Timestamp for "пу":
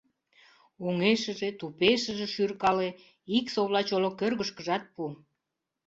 4.93-5.03